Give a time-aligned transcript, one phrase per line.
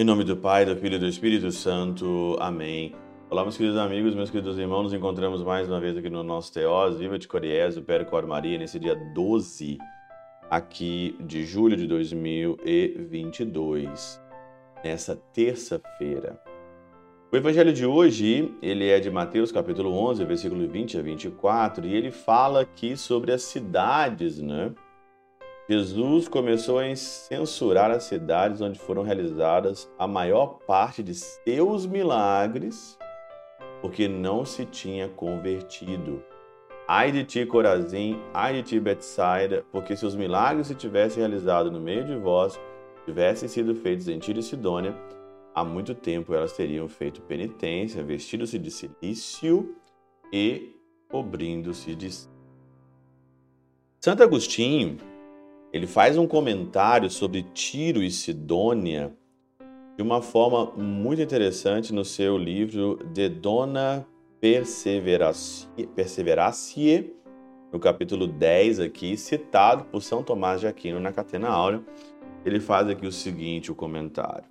[0.00, 2.34] Em nome do Pai, do Filho e do Espírito Santo.
[2.40, 2.94] Amém.
[3.28, 4.84] Olá, meus queridos amigos, meus queridos irmãos.
[4.84, 8.56] Nos encontramos mais uma vez aqui no nosso Teós, Viva de Coriés, o Percor Maria,
[8.56, 9.76] nesse dia 12
[10.48, 14.18] aqui de julho de 2022,
[14.82, 16.40] nessa terça-feira.
[17.32, 21.94] O evangelho de hoje, ele é de Mateus capítulo 11, versículo 20 a 24, e
[21.94, 24.72] ele fala aqui sobre as cidades, né?
[25.68, 32.98] Jesus começou a censurar as cidades onde foram realizadas a maior parte de seus milagres,
[33.80, 36.24] porque não se tinha convertido.
[36.88, 41.70] Ai de ti, Corazim, ai de ti, Betsaida, porque se os milagres se tivessem realizado
[41.70, 42.60] no meio de vós,
[43.04, 44.96] tivessem sido feitos em Tiro e Sidônia,
[45.54, 49.76] há muito tempo elas teriam feito penitência, vestindo-se de silício
[50.32, 50.74] e
[51.08, 52.10] cobrindo-se de
[54.00, 54.96] Santo Agostinho,
[55.72, 59.14] ele faz um comentário sobre Tiro e Sidônia
[59.96, 64.06] de uma forma muito interessante no seu livro De Dona
[64.40, 67.12] Perseveracie,
[67.70, 71.82] no capítulo 10 aqui, citado por São Tomás de Aquino na Catena Áurea.
[72.44, 74.44] Ele faz aqui o seguinte, o comentário.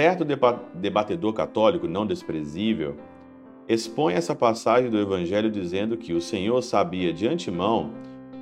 [0.00, 0.24] Certo
[0.74, 2.96] debatedor católico não desprezível
[3.68, 7.90] expõe essa passagem do Evangelho dizendo que o Senhor sabia de antemão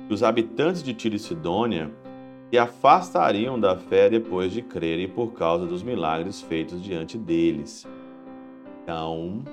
[0.07, 1.91] que os habitantes de Tiro e Sidônia
[2.49, 7.85] se afastariam da fé depois de crerem por causa dos milagres feitos diante deles.
[8.81, 9.43] Então,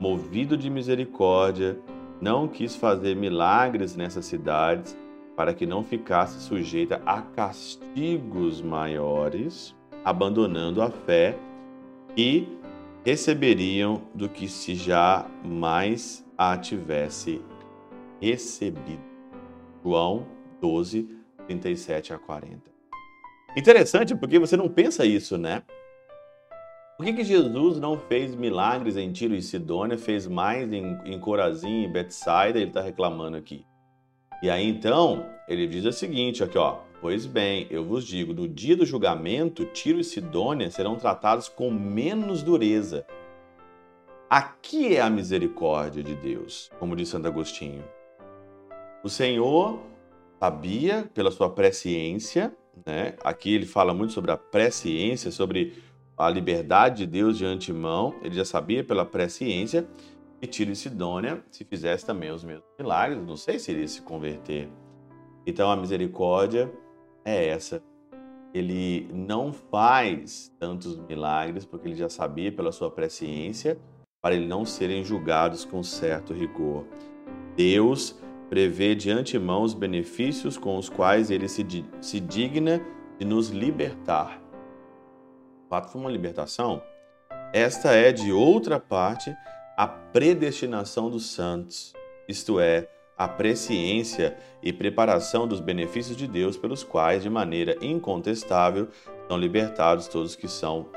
[0.00, 1.78] movido de misericórdia,
[2.18, 4.96] não quis fazer milagres nessas cidades
[5.36, 11.36] para que não ficasse sujeita a castigos maiores, abandonando a fé
[12.16, 12.46] e
[13.04, 17.40] receberiam do que se já mais a tivesse
[18.20, 19.02] recebido.
[19.82, 20.26] João
[20.60, 21.08] 12,
[21.46, 22.70] 37 a 40.
[23.56, 25.62] Interessante porque você não pensa isso, né?
[26.96, 31.18] Por que, que Jesus não fez milagres em Tiro e Sidônia, fez mais em, em
[31.18, 32.58] Corazim e Betsaida?
[32.58, 33.64] Ele está reclamando aqui.
[34.42, 36.78] E aí então, ele diz o seguinte, aqui ó.
[37.00, 41.70] Pois bem, eu vos digo, no dia do julgamento, Tiro e Sidônia serão tratados com
[41.70, 43.06] menos dureza.
[44.28, 47.82] Aqui é a misericórdia de Deus, como diz Santo Agostinho.
[49.02, 49.80] O Senhor
[50.38, 52.54] sabia pela sua presciência,
[52.86, 53.14] né?
[53.24, 55.82] Aqui ele fala muito sobre a presciência, sobre
[56.16, 58.14] a liberdade de Deus de antemão.
[58.22, 59.88] Ele já sabia pela presciência
[60.40, 64.00] que Tiro e Sidônia, se fizesse também os mesmos milagres, não sei se iria se
[64.00, 64.68] converter.
[65.46, 66.72] Então a misericórdia
[67.24, 67.82] é essa.
[68.52, 73.78] Ele não faz tantos milagres porque ele já sabia pela sua presciência
[74.22, 76.84] para eles não serem julgados com certo rigor.
[77.56, 78.18] Deus
[78.48, 81.64] prevê de antemão os benefícios com os quais ele se,
[82.00, 82.80] se digna
[83.18, 84.42] de nos libertar.
[85.64, 86.82] O fato foi uma libertação.
[87.52, 89.34] Esta é, de outra parte,
[89.80, 91.94] a predestinação dos santos,
[92.28, 92.86] isto é,
[93.16, 98.88] a presciência e preparação dos benefícios de Deus pelos quais, de maneira incontestável,
[99.26, 100.90] são libertados todos que são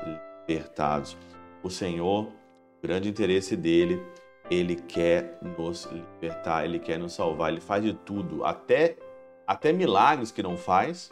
[0.46, 1.16] libertados.
[1.62, 4.02] O Senhor, o grande interesse dele
[4.50, 8.98] ele quer nos libertar, ele quer nos salvar, ele faz de tudo, até
[9.46, 11.10] até milagres que não faz,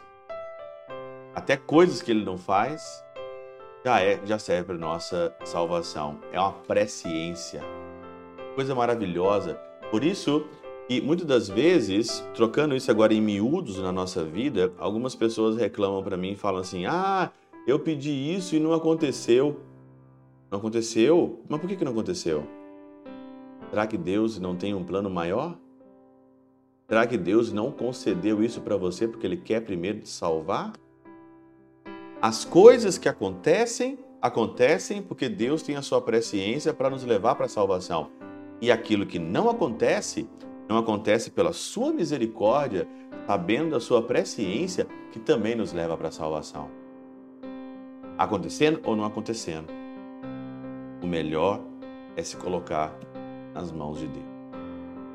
[1.33, 3.02] até coisas que ele não faz,
[3.83, 6.19] já é, já serve para nossa salvação.
[6.31, 7.61] É uma presciência.
[8.55, 9.55] Coisa maravilhosa.
[9.91, 10.45] Por isso,
[10.89, 16.01] e muitas das vezes, trocando isso agora em miúdos na nossa vida, algumas pessoas reclamam
[16.01, 17.31] para mim e falam assim: "Ah,
[17.67, 19.59] eu pedi isso e não aconteceu".
[20.49, 21.41] Não aconteceu?
[21.49, 22.45] Mas por que que não aconteceu?
[23.69, 25.57] Será que Deus não tem um plano maior?
[26.87, 30.73] Será que Deus não concedeu isso para você porque Ele quer primeiro te salvar?
[32.23, 37.47] As coisas que acontecem, acontecem porque Deus tem a sua presciência para nos levar para
[37.47, 38.11] a salvação.
[38.61, 40.29] E aquilo que não acontece,
[40.69, 42.87] não acontece pela sua misericórdia,
[43.27, 46.69] sabendo da sua presciência, que também nos leva para a salvação.
[48.17, 49.67] Acontecendo ou não acontecendo.
[51.01, 51.59] O melhor
[52.15, 52.97] é se colocar
[53.53, 54.25] nas mãos de Deus.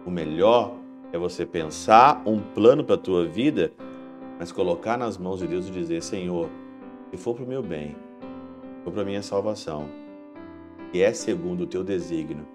[0.05, 0.75] O melhor
[1.11, 3.73] é você pensar um plano para a tua vida,
[4.39, 6.51] mas colocar nas mãos de Deus e dizer: Senhor,
[7.11, 9.89] se for para o meu bem, se for para a minha salvação,
[10.93, 12.47] e é segundo o teu desígnio,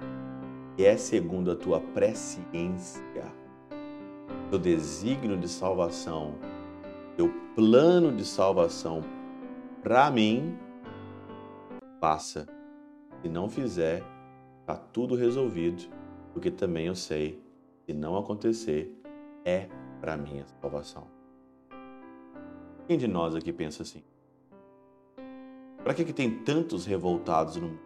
[0.77, 3.03] e é segundo a tua presciência,
[4.49, 6.35] teu desígnio de salvação,
[7.15, 9.01] teu plano de salvação
[9.81, 10.57] para mim,
[11.99, 12.47] faça.
[13.21, 14.03] Se não fizer,
[14.63, 15.83] Está tudo resolvido,
[16.31, 17.37] porque também eu sei
[17.85, 18.97] Se não acontecer,
[19.43, 19.67] é
[19.99, 21.05] para minha salvação.
[22.87, 24.01] Quem de nós aqui pensa assim?
[25.83, 27.79] Para que, que tem tantos revoltados no mundo?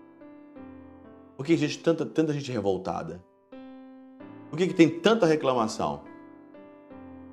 [1.36, 3.24] Por que existe tanta, tanta gente revoltada?
[4.50, 6.04] Por que, que tem tanta reclamação?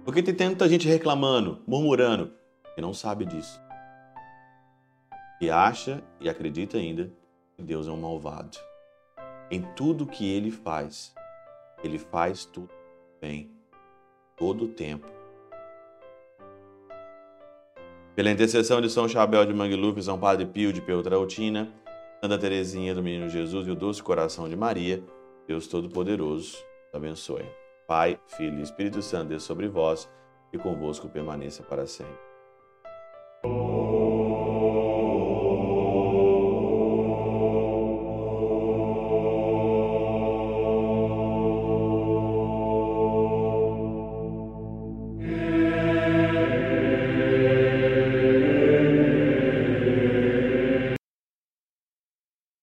[0.05, 2.32] Por que tem tanta gente reclamando, murmurando?
[2.76, 3.61] E não sabe disso.
[5.40, 7.12] E acha e acredita ainda
[7.56, 8.58] que Deus é um malvado.
[9.50, 11.14] Em tudo que ele faz,
[11.82, 12.70] ele faz tudo
[13.20, 13.50] bem,
[14.37, 15.13] todo o tempo.
[18.14, 21.69] Pela intercessão de São Chabel de Mangluf, São Padre Pio de Peltrautina,
[22.22, 25.02] Santa Teresinha do Menino Jesus e o Doce Coração de Maria,
[25.49, 26.56] Deus Todo-Poderoso
[26.93, 27.44] abençoe.
[27.88, 30.08] Pai, Filho e Espírito Santo, Deus sobre vós
[30.52, 32.14] e convosco permaneça para sempre.